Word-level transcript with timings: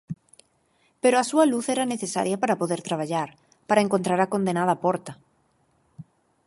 Pero 1.03 1.15
a 1.17 1.27
súa 1.29 1.45
luz 1.51 1.65
era 1.75 1.91
necesaria 1.93 2.37
para 2.41 2.59
poder 2.61 2.79
traballar, 2.87 3.29
para 3.67 3.83
encontrar 3.85 4.19
a 4.21 4.31
condenada 4.33 4.75
porta. 4.85 5.11